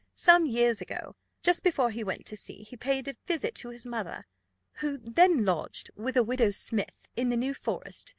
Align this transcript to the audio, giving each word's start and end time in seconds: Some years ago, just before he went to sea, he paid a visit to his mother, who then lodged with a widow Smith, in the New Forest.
Some 0.15 0.47
years 0.47 0.81
ago, 0.81 1.15
just 1.43 1.63
before 1.63 1.91
he 1.91 2.03
went 2.03 2.25
to 2.25 2.35
sea, 2.35 2.63
he 2.63 2.75
paid 2.75 3.07
a 3.07 3.13
visit 3.27 3.53
to 3.57 3.69
his 3.69 3.85
mother, 3.85 4.25
who 4.77 4.97
then 4.97 5.45
lodged 5.45 5.91
with 5.95 6.17
a 6.17 6.23
widow 6.23 6.49
Smith, 6.49 7.07
in 7.15 7.29
the 7.29 7.37
New 7.37 7.53
Forest. 7.53 8.09